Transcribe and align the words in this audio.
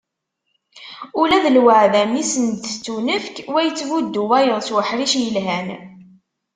Ula 1.21 1.37
d 1.43 1.45
lwaεda 1.57 2.01
mi 2.11 2.19
asen-d-tettunefk, 2.23 3.35
wa 3.51 3.59
ittbuddu 3.63 4.23
wayeḍ 4.29 4.59
s 4.67 4.69
uḥric 4.77 5.13
yelhan. 5.23 5.67